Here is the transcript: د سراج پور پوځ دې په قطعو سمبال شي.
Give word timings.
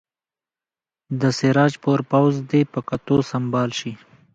د 1.21 1.21
سراج 1.39 1.73
پور 1.83 1.99
پوځ 2.11 2.33
دې 2.51 2.61
په 2.71 2.79
قطعو 2.89 3.19
سمبال 3.31 3.69
شي. 3.79 3.93